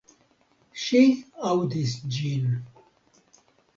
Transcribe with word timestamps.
Ŝi 0.83 1.01
aŭdis 1.49 1.93
ĝin. 2.17 2.49